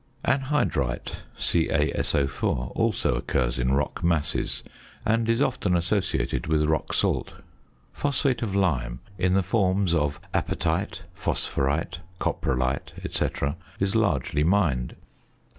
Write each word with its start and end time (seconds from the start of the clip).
Anhydrite 0.25 1.17
(CaSO_) 1.37 2.71
also 2.75 3.13
occurs 3.13 3.59
in 3.59 3.73
rock 3.73 4.03
masses, 4.03 4.63
and 5.05 5.29
is 5.29 5.43
often 5.43 5.75
associated 5.77 6.47
with 6.47 6.63
rock 6.65 6.91
salt. 6.91 7.35
Phosphate 7.93 8.41
of 8.41 8.55
lime, 8.55 8.99
in 9.19 9.35
the 9.35 9.43
forms 9.43 9.93
of 9.93 10.19
apatite, 10.33 11.03
phosphorite, 11.13 11.99
coprolite, 12.19 12.93
&c., 13.13 13.27
is 13.79 13.93
largely 13.95 14.43
mined. 14.43 14.95